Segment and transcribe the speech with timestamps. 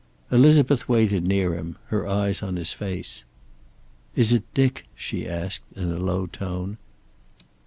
[0.31, 3.23] Elizabeth waited near him, her eyes on his face.
[4.15, 6.79] "Is it Dick?" she asked in a low tone.